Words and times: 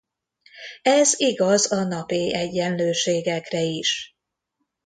Ez 0.81 1.13
igaz 1.19 1.71
a 1.71 1.83
nap-éj 1.83 2.33
egyenlőségekre 2.33 3.61
is. 3.61 4.17